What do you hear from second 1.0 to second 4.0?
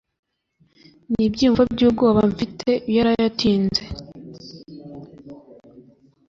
nibyiyumvo byubwoba mfite iyo araye atinze